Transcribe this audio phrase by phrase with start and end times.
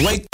[0.00, 0.26] Wake,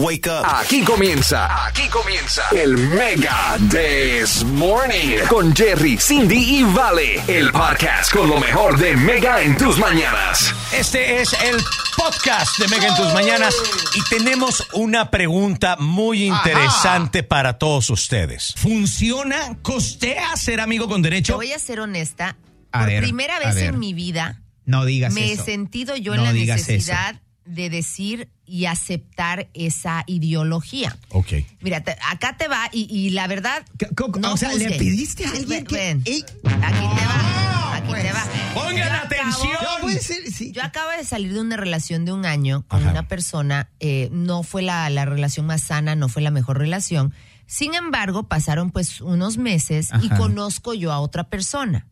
[0.00, 0.44] wake up.
[0.46, 8.10] Aquí comienza, aquí comienza el Mega This Morning con Jerry, Cindy y Vale, el podcast
[8.12, 10.54] con lo mejor de Mega en tus mañanas.
[10.72, 11.56] Este es el
[11.96, 13.54] podcast de Mega en tus mañanas
[13.94, 18.54] y tenemos una pregunta muy interesante para todos ustedes.
[18.56, 19.58] ¿Funciona?
[19.62, 21.36] ¿Costea ser amigo con Te derecho?
[21.36, 22.36] voy a ser honesta.
[22.72, 23.64] A Por ver, primera vez ver.
[23.66, 25.42] en mi vida No digas me eso.
[25.42, 30.96] he sentido yo No en la necesidad de decir y aceptar esa ideología.
[31.10, 31.32] Ok.
[31.60, 33.64] Mira, te- acá te va y, y la verdad.
[33.78, 35.98] ¿Qué- cómo- no o sea, ¿le pediste a alguien que- Ven.
[36.00, 37.76] Aquí te va.
[37.76, 38.24] Aquí te va.
[38.54, 39.52] Pongan Yo acabo- atención.
[39.62, 40.52] No puede ser, sí.
[40.52, 42.90] Yo acabo de salir de una relación de un año con Ajá.
[42.90, 47.12] una persona, eh, no fue la, la relación más sana, no fue la mejor relación.
[47.46, 51.86] Sin embargo, pasaron pues unos meses y conozco yo a otra persona.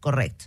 [0.00, 0.46] Correcto.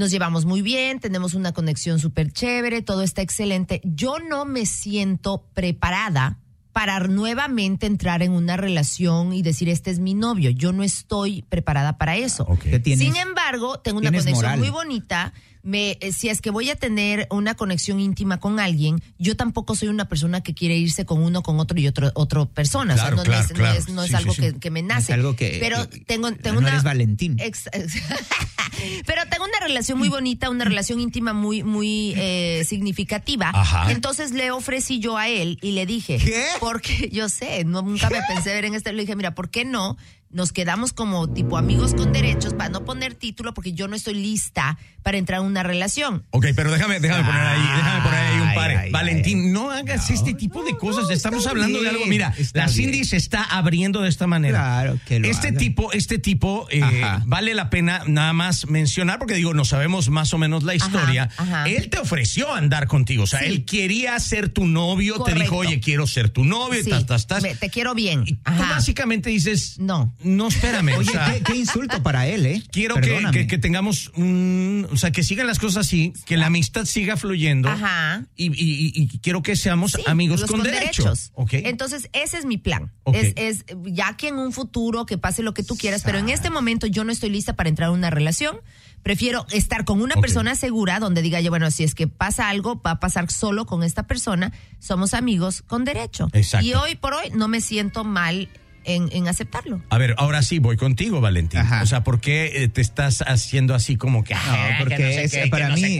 [0.00, 3.82] Nos llevamos muy bien, tenemos una conexión súper chévere, todo está excelente.
[3.84, 6.38] Yo no me siento preparada
[6.72, 10.48] para nuevamente entrar en una relación y decir, este es mi novio.
[10.48, 12.44] Yo no estoy preparada para eso.
[12.44, 12.60] Ok.
[12.60, 13.04] ¿Qué tienes?
[13.04, 14.58] Sin embargo, tengo una conexión moral.
[14.58, 15.34] muy bonita.
[15.62, 19.74] Me, eh, si es que voy a tener una conexión íntima con alguien, yo tampoco
[19.76, 22.94] soy una persona que quiere irse con uno, con otro y otro, otro persona.
[22.94, 23.78] Claro, o sea, no, claro, es, no claro.
[23.78, 24.52] es- no es Sí, algo sí, sí.
[24.52, 25.12] Que, que me nace.
[25.12, 26.68] Es algo que- Pero que- tengo, tengo no una.
[26.70, 27.36] eres Valentín.
[27.40, 27.92] Ex- ex-
[29.06, 33.50] Pero tengo una relación muy bonita, una relación íntima muy, muy eh, significativa.
[33.52, 33.90] Ajá.
[33.92, 36.44] Entonces le ofrecí yo a él y le dije, ¿Qué?
[36.60, 39.64] porque yo sé, no, nunca me pensé ver en este, le dije, mira, ¿por qué
[39.64, 39.96] no?
[40.32, 44.14] Nos quedamos como tipo amigos con derechos para no poner título porque yo no estoy
[44.14, 46.24] lista para entrar en una relación.
[46.30, 49.50] Ok, pero déjame, déjame poner ahí, déjame poner ahí un ay, Valentín, ay.
[49.50, 51.10] no hagas este tipo de cosas.
[51.10, 52.06] Estamos hablando de algo.
[52.06, 53.04] Mira, la Cindy bien.
[53.06, 54.58] se está abriendo de esta manera.
[54.58, 55.58] Claro que lo Este haga.
[55.58, 60.32] tipo, este tipo, eh, vale la pena nada más mencionar, porque digo, no sabemos más
[60.32, 61.28] o menos la historia.
[61.38, 61.64] ajá.
[61.68, 63.24] Él te ofreció andar contigo.
[63.24, 63.46] O sea, Sí.
[63.46, 67.26] él quería ser tu novio, te dijo, oye, quiero ser tu novio, Sí, tas, tas,
[67.26, 67.42] tas.
[67.42, 68.22] me- te quiero bien.
[68.26, 70.14] Y tú básicamente dices, No.
[70.22, 70.94] No, espérame.
[70.94, 72.62] o Oye, sea, qué, qué insulto para él, ¿eh?
[72.70, 73.36] Quiero que, Perdóname.
[73.38, 77.16] que- que tengamos un, o sea, que sigan las cosas así, que la amistad siga
[77.16, 77.68] fluyendo.
[77.68, 78.24] Ajá.
[78.36, 81.32] Y, y- y- y quiero que seamos Sí, amigos los con, derechos.
[81.34, 81.54] ¿ok?
[81.54, 82.92] Entonces, ese es mi plan.
[83.04, 83.16] Ok.
[83.16, 86.28] Es, es ya que en un futuro que pase lo que tú quieras, pero en
[86.28, 88.56] este momento yo no estoy lista para entrar en una relación.
[89.02, 92.82] Prefiero estar con una persona segura donde diga yo, bueno, si es que pasa algo,
[92.82, 94.52] va a pasar solo con esta persona.
[94.78, 96.28] Somos amigos con derecho.
[96.34, 96.66] Exacto.
[96.66, 98.50] Y hoy por hoy no me siento mal
[98.84, 99.82] en, en aceptarlo.
[99.90, 101.60] A ver, ahora sí voy contigo, Valentín.
[101.60, 101.82] Ajá.
[101.82, 104.34] O sea, ¿por qué eh, te estás haciendo así como que...
[104.34, 105.98] No, "Ah, que porque no sé es- qué, que para no sé mí,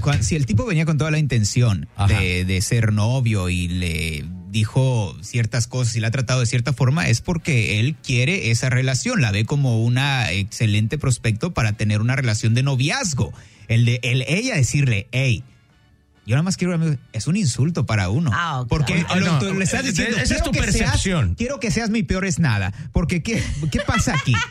[0.00, 4.24] cuánto, si el tipo venía con toda la intención de, de ser novio y le
[4.50, 8.68] dijo ciertas cosas y la ha tratado de cierta forma, es porque él quiere esa
[8.68, 13.32] relación, la ve como una excelente prospecto para tener una relación de noviazgo.
[13.68, 15.44] El de el, ella decirle, hey,
[16.30, 18.30] yo nada más quiero amigos", es un insulto para uno.
[18.32, 18.68] Ah, ok.
[18.68, 21.34] Porque Ah, no, lo- tú le estás diciendo, esa es "Quiero tu seas- percepción".
[21.34, 22.72] quiero que seas mi peor es nada.
[22.92, 24.34] Porque ¿qué, qué pasa aquí?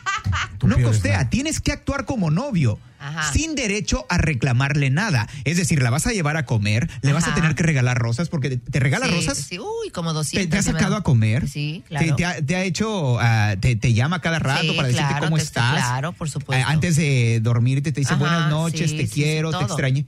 [0.58, 2.78] Tu no costea, tienes que actuar como novio.
[2.98, 3.32] Ajá.
[3.32, 5.26] Sin derecho a reclamarle nada.
[5.44, 8.28] Es decir, la vas a llevar a comer, le vas a tener que regalar rosas
[8.28, 9.38] porque te, te regala Sí, rosas.
[9.38, 10.50] Sí, uy, como Te, 200.
[10.50, 11.48] te ha sí me sacado a comer.
[11.48, 12.14] Sí, Te, claro.
[12.16, 15.24] te ha, te ha hecho, ah, te, te llama cada rato Sí, para decirte claro,
[15.24, 15.72] cómo te- estás.
[15.72, 16.62] claro, por supuesto.
[16.68, 19.64] Ah, antes de dormirte te dice Ajá, buenas noches, sí, te sí, sí, quiero, te
[19.64, 20.04] extrañé.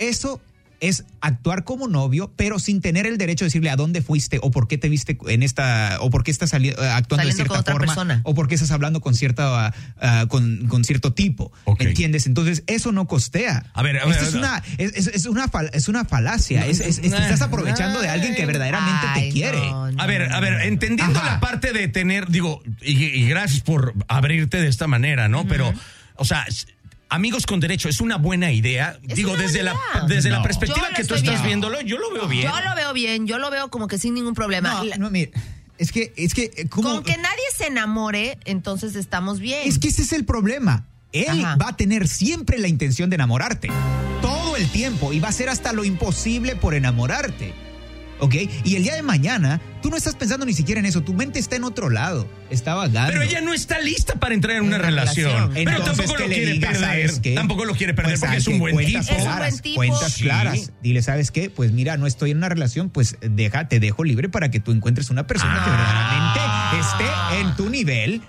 [0.00, 0.40] Eso
[0.80, 4.50] es actuar como novio, pero sin tener el derecho de decirle a dónde fuiste o
[4.50, 7.48] por qué te viste en esta o por qué estás eh, actuando Saliendo de cierta
[7.54, 8.20] con otra forma persona.
[8.24, 11.52] o por qué estás hablando con cierta ah, con, con cierto tipo.
[11.78, 12.26] ¿entiendes?
[12.26, 13.66] Entonces eso no costea.
[13.74, 16.66] A ver, a ver, Esto a es una es, una fal- es una falacia.
[16.66, 19.58] Es, es- te estás aprovechando de alguien que verdaderamente Ay, te quiere.
[19.58, 21.34] no, no, A ver, a ver, entendiendo Ajá.
[21.34, 25.46] la parte de tener, digo, y, y gracias por abrirte de esta manera, ¿no?
[25.46, 25.72] Pero,
[26.16, 26.44] o sea,
[27.14, 28.98] amigos con derecho es una buena idea.
[29.08, 29.76] Es digo, desde la
[30.08, 31.68] desde la perspectiva que tú estás viendo.
[31.68, 32.50] viéndolo, yo lo veo bien.
[32.50, 34.82] Yo lo veo bien, yo lo veo como que sin ningún problema.
[34.84, 35.30] No, no, mira,
[35.78, 36.94] es que es que eh, ¿cómo?
[36.94, 39.60] Con que nadie se enamore, entonces estamos bien.
[39.64, 40.86] Es que ese es el problema.
[41.12, 41.56] Él Ajá.
[41.56, 43.70] va a tener siempre la intención de enamorarte.
[44.20, 45.12] Todo el tiempo.
[45.12, 47.54] Y va a hacer hasta lo imposible por enamorarte.
[48.20, 48.34] ¿Ok?
[48.64, 51.02] Y el día de mañana, tú no estás pensando ni siquiera en eso.
[51.02, 52.28] Tu mente está en otro lado.
[52.50, 53.10] Está vagando.
[53.12, 55.30] Pero ella no está lista para entrar en una, Una relación.
[55.30, 55.52] relación.
[55.54, 57.34] Pero Entonces, tampoco lo quiere perder.
[57.34, 59.14] Tampoco lo quiere perder Pues, porque es un buen cuentas tipo.
[59.14, 59.76] Es un Claras, buen tipo.
[59.76, 60.22] Cuentas Sí.
[60.24, 60.72] claras.
[60.82, 61.50] Dile, ¿sabes qué?
[61.50, 64.70] Pues mira, no estoy en una relación, pues deja, te dejo libre para que tú
[64.72, 66.40] encuentres una persona que verdaderamente
[66.80, 68.22] esté en tu nivel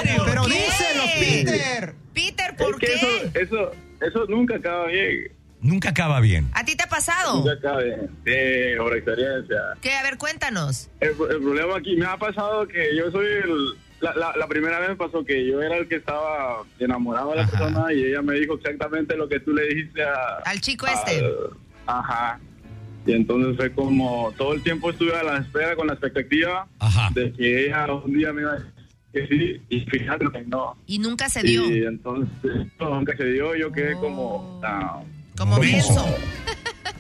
[0.02, 0.24] serio?
[0.26, 1.94] Pero díselo, Peter.
[2.14, 2.94] Peter, Es ¿por que qué?
[2.96, 3.72] eso, eso,
[4.02, 5.32] eso nunca acaba bien.
[5.62, 6.50] Nunca acaba bien.
[6.54, 7.38] ¿A ti te ha pasado?
[7.38, 8.10] Nunca acaba bien.
[8.26, 9.58] Sí, por experiencia.
[9.82, 9.94] ¿Qué?
[9.94, 10.90] A ver, cuéntanos.
[11.02, 13.74] El, el problema aquí me ha pasado que yo soy el...
[14.02, 17.36] La, la, la primera vez me pasó que yo era el que estaba enamorado de
[17.36, 17.52] la Ajá.
[17.52, 20.38] persona y ella me dijo exactamente lo que tú le dijiste a...
[20.46, 21.22] Al chico al- este.
[21.86, 22.40] ajá.
[23.06, 27.10] Y entonces fue como todo el tiempo estuve a la espera con la expectativa Ajá.
[27.14, 28.72] de que ella un día me iba a decir
[29.12, 30.78] que sí y fíjate que no.
[30.86, 31.70] Y nunca se dio.
[31.70, 34.00] Y entonces, no, nunca se dio, yo quedé Oh.
[34.00, 34.62] como...
[34.64, 35.02] ah,
[35.40, 36.06] Como Como- menso.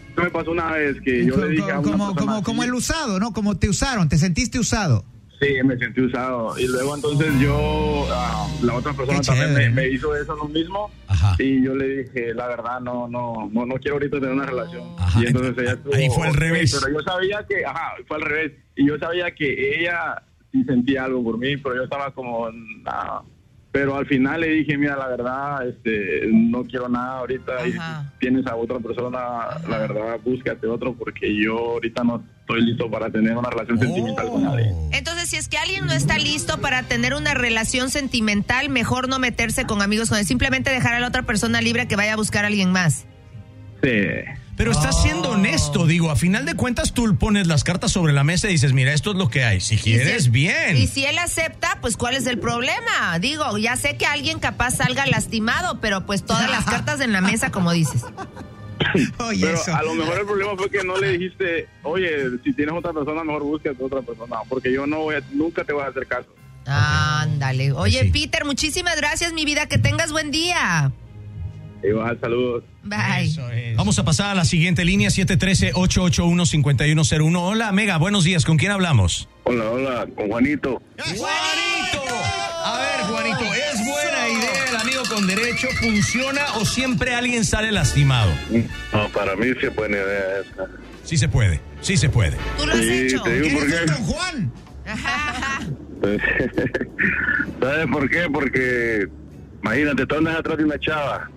[0.09, 2.73] Esto me pasó una vez que yo le dije a una como, como, como el
[2.73, 3.31] usado, ¿no?
[3.31, 5.05] Como te usaron, te sentiste usado.
[5.41, 6.57] Sí, me sentí usado.
[6.59, 10.49] Y luego entonces yo, ah, la otra persona Qué también me, me hizo eso lo
[10.49, 10.91] mismo.
[11.07, 11.35] Ajá.
[11.39, 14.83] Y yo le dije, la verdad, no, no, no, no quiero ahorita tener una relación.
[14.97, 15.21] Ajá.
[15.23, 16.77] Y entonces ella estuvo, Ahí fue al revés.
[16.81, 18.51] Pero yo sabía que, ajá, fue al revés.
[18.75, 20.21] Y yo sabía que ella
[20.51, 23.21] sí sentía algo por mí, pero yo estaba como, "Nah".
[23.79, 27.65] Pero al final le dije, mira, la verdad, este, no quiero nada ahorita.
[27.65, 28.11] Y Ajá.
[28.11, 32.91] si tienes a otra persona, la verdad, búscate otro, porque yo ahorita no estoy listo
[32.91, 34.69] para tener una relación sentimental con nadie.
[34.73, 34.89] Oh.
[34.91, 39.17] Entonces, si es que alguien no está listo para tener una relación sentimental, mejor no
[39.17, 40.25] meterse con amigos con él.
[40.25, 43.05] Simplemente dejar a la otra persona libre que vaya a buscar a alguien más.
[43.81, 43.89] Sí.
[44.59, 48.25] Pero estás siendo honesto, digo, a final de cuentas tú pones las cartas sobre la
[48.25, 49.61] mesa y dices, mira, esto es lo que hay.
[49.61, 50.75] Si quieres, si- bien.
[50.75, 53.17] Y si él acepta, pues ¿cuál es el problema?
[53.21, 57.21] Digo, ya sé que alguien capaz salga lastimado, pero pues todas las cartas en la
[57.21, 58.03] mesa, como dices.
[59.19, 59.73] Oye, Pero eso.
[59.73, 62.09] a lo mejor el problema fue que no le dijiste, oye,
[62.43, 65.71] si tienes otra persona, mejor búscate otra persona, porque yo no voy a- nunca te
[65.71, 66.27] voy a hacer caso.
[66.65, 67.71] Ándale.
[67.71, 68.09] Oye, Sí.
[68.11, 69.67] Peter, muchísimas gracias, mi vida.
[69.67, 70.91] Que tengas buen día.
[71.83, 72.63] Igual, saludos.
[72.83, 73.25] Bye.
[73.25, 73.75] Eso es.
[73.77, 77.37] Vamos a pasar a la siguiente línea, 713-881-5101.
[77.39, 78.43] Hola, Mega, buenos días.
[78.45, 79.27] ¿Con quién hablamos?
[79.43, 80.81] Hola, hola, con Juanito.
[80.97, 82.03] Juanito.
[82.65, 85.67] A ver, Juanito, ¿es buena idea el amigo con derecho?
[85.79, 88.31] ¿Funciona o siempre alguien sale lastimado?
[88.93, 90.65] No, para mí sí es buena idea esta.
[91.05, 92.35] Sí se puede, sí se puede.
[92.57, 93.21] ¿Tú lo has Sí, hecho?
[93.23, 93.97] te digo por ¿Quieres qué.
[93.97, 94.51] con Juan?
[97.61, 98.27] ¿Sabes por qué?
[98.31, 99.07] Porque,
[99.63, 101.29] imagínate, tú andas atrás de una chava.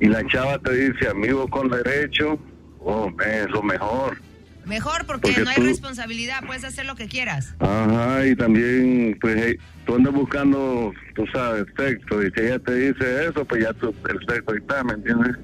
[0.00, 2.38] Y la chava te dice, amigo con derecho,
[2.80, 4.18] oh, es lo mejor.
[4.64, 7.54] Mejor porque, Porque no hay tú- responsabilidad, puedes hacer lo que quieras.
[7.58, 12.74] Ajá, y también, pues, eh, tú andas buscando, tú sabes, sexo, y si ella te
[12.74, 15.36] dice eso, pues ya tú, el sexo ahí está, ¿me entiendes?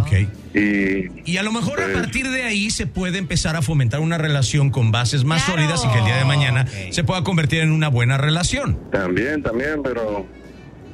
[0.00, 0.12] Ok.
[0.54, 4.00] Y Y a lo mejor a Pues- partir de ahí se puede empezar a fomentar
[4.00, 5.60] una relación con bases más Claro.
[5.62, 8.78] sólidas y que el día de mañana se pueda convertir en una buena relación.
[8.90, 10.26] también, también, pero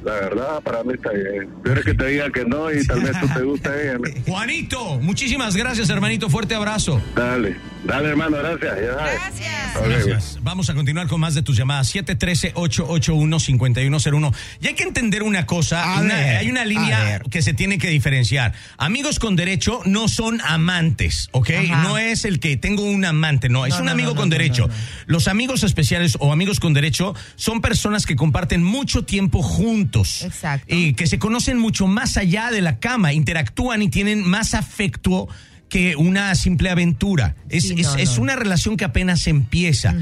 [0.03, 1.49] la verdad, para mí está bien.
[1.63, 3.97] Peor es que te diga que no y tal vez tú te gusta ella.
[4.27, 6.29] Juanito, muchísimas gracias, hermanito.
[6.29, 7.01] Fuerte abrazo.
[7.15, 8.75] Dale, dale, hermano, gracias.
[8.81, 8.93] ya.
[8.93, 9.49] Gracias.
[9.87, 10.37] Gracias.
[10.41, 11.93] Vamos a continuar con más de tus llamadas.
[11.95, 14.33] 713-881-5101.
[14.61, 15.95] Y hay que entender una cosa.
[15.95, 18.53] A una- ver, hay una línea que se tiene que diferenciar.
[18.77, 21.49] Amigos con derecho no son amantes, ¿ok?
[21.71, 21.83] Ajá.
[21.83, 23.65] No es el que tengo un amante, no.
[23.65, 24.67] Es No, un no, amigo no, con derecho.
[24.67, 24.79] no, no.
[25.05, 30.23] Los amigos especiales o amigos con derecho son personas que comparten mucho tiempo juntos.
[30.23, 30.73] Exacto.
[30.75, 35.27] Y que se conocen mucho más allá de la cama, interactúan y tienen más afecto
[35.69, 37.35] que una simple aventura.
[37.49, 38.23] Es, Sí, es- no, es no.
[38.23, 39.95] una relación que apenas empieza.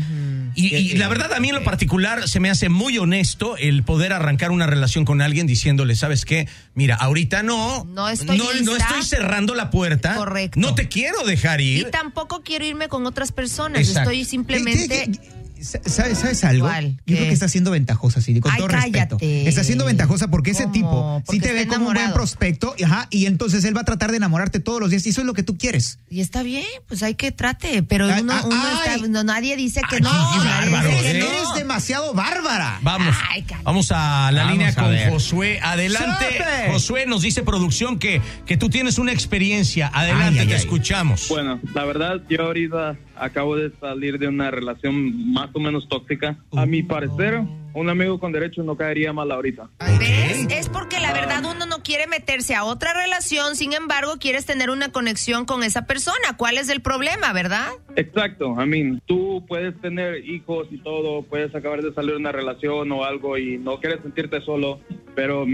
[0.56, 3.84] y, y la verdad, a mí en lo particular se me hace muy honesto el
[3.84, 6.48] poder arrancar una relación con alguien diciéndole, ¿sabes qué?
[6.74, 7.84] Mira, ahorita no.
[7.86, 8.78] No estoy no, no lista.
[8.78, 10.16] estoy cerrando la puerta.
[10.16, 10.60] Correcto.
[10.60, 11.92] No te quiero dejar Y ir.
[11.92, 13.82] tampoco quiero irme con otras personas.
[13.82, 14.10] Exacto.
[14.10, 14.88] Estoy simplemente.
[14.88, 16.68] ¿Qué- qué- qué- ¿Sabes, ¿Sabes algo?
[16.68, 16.92] ¿Cuál?
[16.92, 17.16] Yo ¿Qué?
[17.16, 19.18] creo que está siendo ventajosa, sí, con Ay, todo respeto.
[19.18, 19.48] cállate.
[19.50, 20.74] Está siendo ventajosa porque ese ¿Cómo?
[20.74, 22.16] tipo Porque sí te está ve como un buen enamorado.
[22.16, 25.22] prospecto, ajá, y entonces él va a tratar de enamorarte todos los días y eso
[25.22, 26.00] es lo que tú quieres.
[26.10, 28.96] Y está bien, pues hay que trate, pero Ay, uno, ay, uno ay.
[28.96, 30.10] está- no, nadie dice que Ay, no.
[30.10, 31.20] qué nadie bárbaro, dice que ¿eh?
[31.20, 31.26] no.
[31.28, 32.80] Eres demasiado bárbara.
[32.84, 33.64] Vamos, Ay, cállate.
[33.64, 35.10] vamos a la Vamos línea a con ver.
[35.10, 35.60] Josué.
[35.62, 36.26] Adelante.
[36.72, 37.06] Josué.
[37.06, 39.90] Nos dice producción que, que tú tienes una experiencia.
[39.94, 40.60] Adelante, Ay, ay, te ay.
[40.60, 41.28] escuchamos.
[41.30, 46.38] Bueno, la verdad, yo ahorita acabo de salir de una relación más o menos tóxica.
[46.56, 47.42] A mi parecer,
[47.74, 49.70] un amigo con derecho no caería mal ahorita.
[50.00, 50.48] ¿Ves?
[50.50, 54.70] Es porque la verdad uno no quiere meterse a otra relación, sin embargo, quieres tener
[54.70, 56.36] una conexión con esa persona.
[56.38, 57.68] ¿Cuál es el problema, verdad?
[57.96, 62.32] Exacto, a mí, tú puedes tener hijos y todo, puedes acabar de salir de una
[62.32, 64.80] relación o algo y no quieres sentirte solo,
[65.16, 65.46] pero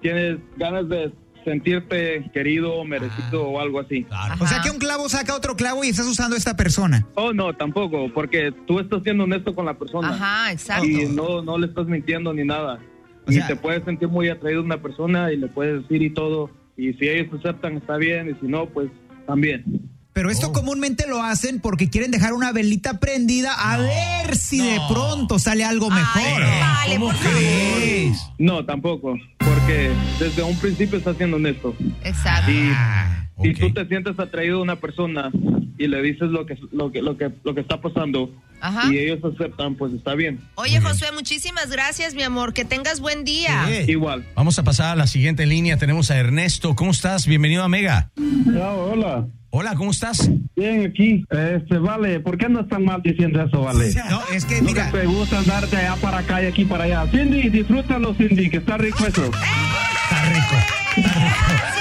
[0.00, 1.12] tienes ganas de
[1.44, 4.04] sentirte querido, merecido o algo así.
[4.04, 4.34] Claro.
[4.40, 7.06] O sea que un clavo saca otro clavo y estás usando a esta persona.
[7.14, 10.10] Oh, no, tampoco, porque tú estás siendo honesto con la persona.
[10.10, 10.86] Ajá, exacto.
[10.86, 12.78] Y no, no le estás mintiendo ni nada.
[13.26, 16.02] O y sea- te puedes sentir muy atraído a una persona y le puedes decir
[16.02, 16.50] y todo.
[16.76, 18.88] y si ellos aceptan está bien y si no, pues
[19.26, 19.64] también.
[20.18, 24.80] Pero esto comúnmente lo hacen porque quieren dejar una velita prendida a ver si de
[24.88, 26.42] pronto sale algo mejor.
[26.42, 27.40] Ay, vale, ¿Cómo por favor.
[28.36, 31.72] No, tampoco, porque desde un principio está siendo honesto.
[32.02, 32.50] Exacto.
[32.50, 35.30] Y Ah, si tú te sientes atraído a una persona
[35.78, 38.28] y le dices lo que lo que lo que lo que está pasando
[38.60, 38.92] Ajá.
[38.92, 40.40] y ellos aceptan, pues está bien.
[40.56, 42.54] Oye, Josué, muchísimas gracias, mi amor.
[42.54, 43.66] Que tengas buen día.
[43.68, 43.92] Sí.
[43.92, 44.26] Igual.
[44.34, 45.76] Vamos a pasar a la siguiente línea.
[45.76, 46.74] Tenemos a Ernesto.
[46.74, 47.24] ¿Cómo estás?
[47.28, 48.10] Bienvenido a Mega.
[48.16, 48.72] hola.
[48.74, 49.28] Hola,
[49.76, 50.30] ¿cómo estás?
[50.56, 51.24] Bien, aquí.
[51.30, 53.92] Este, vale, ¿por qué no están mal diciendo eso, vale?
[54.10, 56.64] No, es que No mira, que te gusta andar de allá para acá y aquí
[56.64, 57.06] para allá.
[57.10, 59.24] Cindy, disfrútalo, Cindy, que está rico eso.
[59.24, 60.54] Está rico.
[60.96, 61.74] mira,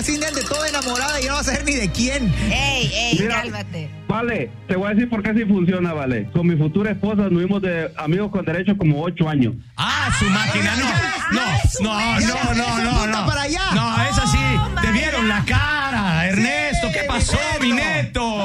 [0.00, 2.32] la Cindy ande toda enamorada y no va a saber ni de quién.
[2.50, 3.42] Ey, ey, Mira.
[3.42, 3.90] cálmate.
[4.08, 6.30] Vale, te voy a decir por qué así funciona, vale.
[6.32, 9.54] Con mi futura esposa nos vimos de amigos con derecho como ocho años.
[9.76, 11.40] Ah, su máquina, no.
[11.82, 13.26] No, no, no, no, no, no.
[13.26, 13.60] para allá.
[13.74, 14.38] No, es así.
[14.38, 16.79] Oh, Te vieron la cara, Ernesto.
[17.12, 17.60] ¿Qué mi pasó, neto.
[17.64, 18.36] mi neto?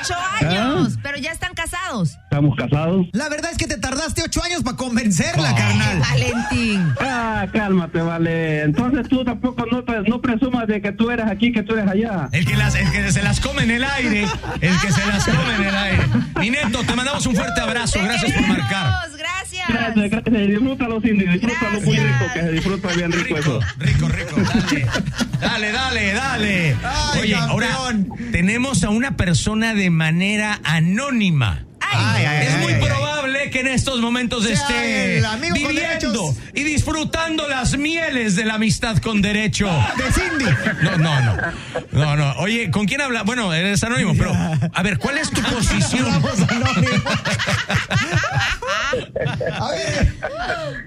[0.00, 2.10] Ocho años, pero ya están casados.
[2.24, 3.06] Estamos casados.
[3.12, 5.98] La verdad es que te tardaste ocho años para convencerla, carnal.
[6.00, 6.94] Valentín.
[7.00, 8.62] Ah, cálmate, vale.
[8.62, 11.88] Entonces tú tampoco no, te- no presumas de que tú eres aquí, que tú eres
[11.88, 12.28] allá.
[12.32, 14.26] El que, las, el que se las come en el aire.
[14.60, 16.02] El que se las come en el aire.
[16.40, 17.98] Mi neto, te mandamos un fuerte abrazo.
[18.02, 19.08] Gracias por marcar.
[19.68, 19.94] Gracias.
[19.94, 20.48] Gracias, gracias.
[20.48, 21.26] Disfrútalo, Cindy.
[21.26, 23.60] Disfrútalo muy rico, que se disfruta bien rico Rico, eso.
[23.78, 24.36] rico, rico.
[25.40, 26.76] Dale, dale, dale, dale.
[26.84, 27.68] Ay, Oye, ahora
[28.30, 31.64] tenemos a una persona de manera anónima.
[31.80, 32.86] Ay, ay, es ay, muy ay, ay.
[32.88, 39.20] probable que en estos momentos esté viviendo y disfrutando las mieles de la amistad con
[39.20, 39.68] derecho.
[39.98, 40.46] De Cindy.
[40.82, 41.36] No, no, no.
[41.92, 42.32] No, no.
[42.38, 43.24] Oye, ¿con quién habla?
[43.24, 44.32] Bueno, eres anónimo, pero
[44.72, 46.22] a ver, ¿cuál es tu posición?
[49.28, 50.84] A ver,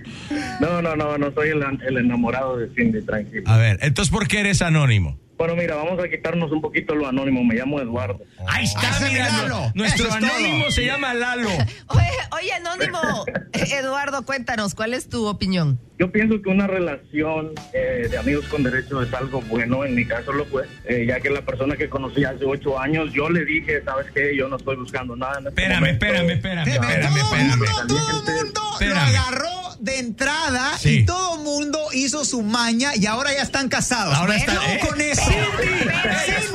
[0.60, 3.44] No, no, no, no soy el, el enamorado de Cindy, tranquilo.
[3.48, 5.20] A ver, entonces, ¿por qué eres anónimo?
[5.38, 7.44] Bueno, mira, vamos a quitarnos un poquito lo anónimo.
[7.44, 8.20] Me llamo Eduardo.
[8.48, 9.72] Ahí está, Ese mira, Lalo.
[9.76, 11.50] Nuestro Eso anónimo se llama Lalo.
[11.88, 13.00] Oye, oye, Anónimo,
[13.54, 15.80] Eduardo, cuéntanos, ¿cuál es tu opinión?
[16.00, 19.86] Yo pienso que una relación eh, de amigos con derecho es algo bueno.
[19.86, 23.12] En mi caso lo fue, eh, ya que la persona que conocí hace ocho años,
[23.14, 24.36] yo le dije, ¿sabes qué?
[24.36, 25.40] Yo no estoy buscando nada.
[25.40, 26.06] En este Espérame, momento.
[26.06, 27.58] espérame, espérame, espérame, todo espérame.
[27.58, 29.18] mundo, todo mundo lo Espérame.
[29.18, 31.00] agarró de entrada Sí.
[31.00, 34.14] y todo mundo hizo su maña y ahora ya están casados.
[34.16, 34.80] Ahora Bueno, está- ¿eh?
[34.88, 35.30] con eso.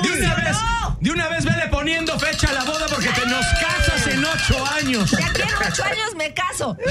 [0.03, 0.57] De una vez,
[1.01, 4.67] de una vez vele poniendo fecha a la boda porque te nos casas en ocho
[4.79, 5.11] años.
[5.11, 6.77] De aquí en ocho años me caso.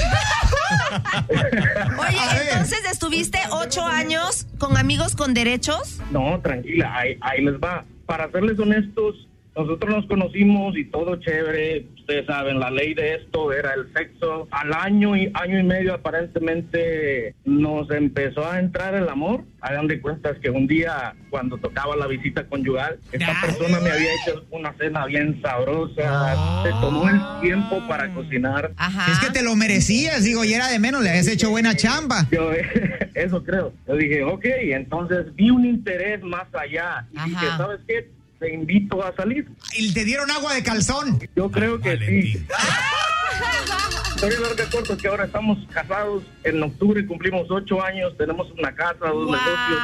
[1.98, 2.18] Oye,
[2.52, 5.98] entonces estuviste ocho años con amigos con derechos.
[6.10, 7.84] No, tranquila, ahí, ahí les va.
[8.06, 9.14] Para serles honestos,
[9.56, 11.86] nosotros nos conocimos y todo chévere.
[12.10, 14.48] Ustedes saben, la ley de esto era el sexo.
[14.50, 19.44] Al año y año y medio aparentemente nos empezó a entrar el amor.
[19.60, 23.40] Hagan de cuentas que un día cuando tocaba la visita conyugal, esta Ah.
[23.46, 26.34] persona me había hecho una cena bien sabrosa.
[26.64, 28.72] Se tomó el tiempo para cocinar.
[28.76, 29.12] Ajá.
[29.12, 32.26] Es que te lo merecías, digo, y era de menos, le habías hecho buena chamba.
[32.32, 32.50] Yo
[33.14, 33.72] eso creo.
[33.86, 37.06] Yo dije, ok, entonces vi un interés más allá.
[37.12, 37.26] Y Ajá.
[37.28, 38.10] dije, ¿sabes qué?
[38.40, 39.46] Te invito a salir.
[39.76, 41.20] Y te dieron agua de calzón.
[41.36, 42.32] Yo creo que Valentín.
[42.32, 42.46] sí.
[44.22, 46.24] Historia larga corta es que ahora estamos casados.
[46.44, 48.12] En octubre cumplimos ocho años.
[48.18, 49.32] Tenemos una casa, dos Wow.
[49.32, 49.80] negocios,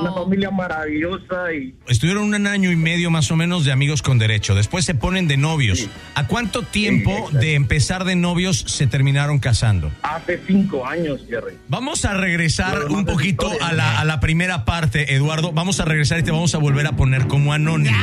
[0.00, 4.18] una familia maravillosa y Estuvieron un año y medio más o menos de amigos con
[4.18, 4.54] derecho.
[4.54, 5.86] Después se ponen de novios.
[6.14, 7.38] ¿A cuánto tiempo exacto.
[7.40, 9.90] de empezar de novios se terminaron casando?
[10.02, 11.58] hace cinco años, Jerry.
[11.68, 15.52] Vamos a regresar un poquito a la, a la primera parte, Eduardo.
[15.52, 17.98] Vamos a regresar y te vamos a volver a poner como anónimo.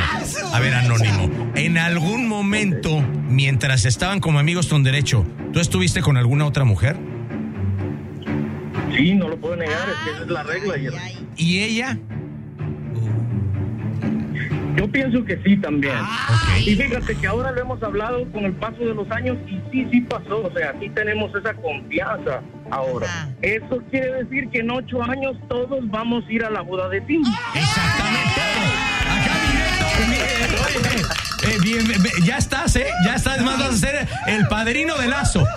[0.52, 1.50] A ver, anónimo.
[1.56, 6.98] En algún momento, mientras estaban como amigos con derecho, ¿tú estuviste con alguna otra mujer?
[8.94, 11.26] Sí, no lo puedo negar, es que esa es la regla, Jerry.
[11.38, 11.98] ¿Y ella?
[14.76, 15.96] Yo pienso que sí también.
[15.96, 16.66] Ok.
[16.66, 19.88] Y fíjate que ahora lo hemos hablado con el paso de los años y sí,
[19.90, 20.42] sí pasó.
[20.42, 23.06] O sea, sí tenemos esa confianza ahora.
[23.06, 23.30] Ajá.
[23.40, 27.00] Eso quiere decir que en ocho años todos vamos a ir a la boda de
[27.06, 27.30] Cindy.
[27.54, 28.40] Exactamente.
[29.08, 29.32] Acá
[30.06, 32.86] mi oye, eh, bien, bien, bien, ya estás, ¿eh?
[33.04, 35.46] Ya estás, más vas a ser el padrino de Lazo.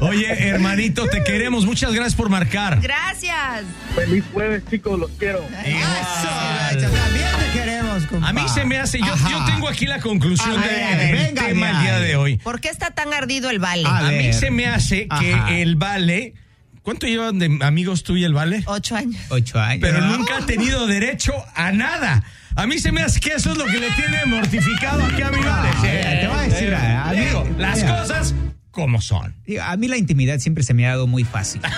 [0.00, 1.64] Oye, hermanito, te queremos.
[1.64, 2.80] Muchas gracias por marcar.
[2.80, 3.64] Gracias.
[3.94, 5.40] Feliz jueves, chicos, los quiero.
[5.64, 8.28] Eso, también te queremos, compa.
[8.28, 11.66] A mí se me hace, yo, yo tengo aquí la conclusión de- del venga tema
[11.66, 12.36] de el día de hoy.
[12.38, 13.84] ¿Por qué está tan ardido el vale?
[13.86, 15.46] A A mí se me hace Ajá.
[15.46, 16.34] que el Vale.
[16.82, 18.62] ¿Cuánto llevan de amigos tú y el Vale?
[18.66, 19.20] Ocho años.
[19.30, 19.80] Ocho años.
[19.80, 22.22] Pero nunca ha tenido derecho a nada.
[22.56, 25.30] A mí se me hace que eso es lo que le tiene mortificado aquí a
[25.30, 25.38] mi.
[25.44, 28.00] Ah, mira, te voy a decir, a mí- Digo, las mira.
[28.00, 28.34] cosas
[28.70, 29.34] como son.
[29.46, 31.60] Digo, A mí la intimidad siempre se me ha dado muy fácil.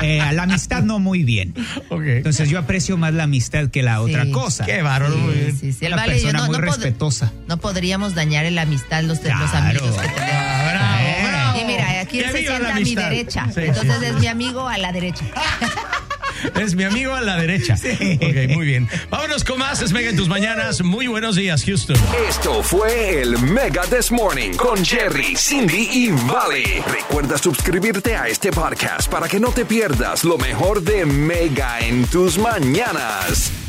[0.00, 1.54] Eh, a la amistad no muy bien.
[1.90, 2.02] Ok.
[2.04, 4.32] Entonces yo aprecio más la amistad que la otra Sí.
[4.32, 4.64] cosa.
[4.64, 5.14] Qué bárbaro.
[5.60, 7.30] Sí, sí, Una vale persona no, muy no respetuosa.
[7.46, 9.46] no podríamos dañar la amistad los, los Claro.
[9.58, 10.18] amigos que tenemos.
[10.34, 11.24] Ah, bravo, Eh.
[11.28, 11.60] bravo.
[11.60, 13.46] Y mira, aquí él se sienta a mi derecha.
[13.54, 15.24] Sí, Entonces sí, es mi amigo a la derecha.
[16.60, 17.74] Es mi amigo a la derecha.
[17.74, 18.88] Ok, muy bien.
[19.10, 19.82] Vámonos con más.
[19.82, 20.82] Es Mega en tus mañanas.
[20.82, 21.96] Muy buenos días, Houston.
[22.28, 26.82] Esto fue el Mega This Morning con Jerry, Cindy y Vale.
[26.86, 32.06] Recuerda suscribirte a este podcast para que no te pierdas lo mejor de Mega en
[32.06, 33.61] tus mañanas.